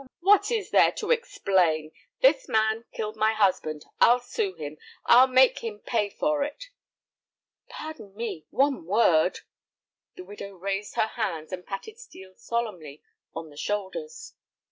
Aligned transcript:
What 0.21 0.49
is 0.49 0.71
there 0.71 0.91
to 0.93 1.11
explain? 1.11 1.91
This 2.21 2.49
man's 2.49 2.85
killed 2.91 3.15
my 3.15 3.33
husband. 3.33 3.85
I'll 3.99 4.19
sue 4.19 4.55
him, 4.55 4.79
I'll 5.05 5.27
make 5.27 5.59
him 5.59 5.77
pay 5.77 6.09
for 6.09 6.43
it." 6.43 6.71
"Pardon 7.69 8.15
me, 8.15 8.47
one 8.49 8.87
word—" 8.87 9.41
The 10.15 10.23
widow 10.25 10.55
raised 10.55 10.95
her 10.95 11.05
hands 11.05 11.53
and 11.53 11.67
patted 11.67 11.99
Steel 11.99 12.33
solemnly 12.35 13.03
on 13.35 13.51
the 13.51 13.57
shoulders. 13.57 14.33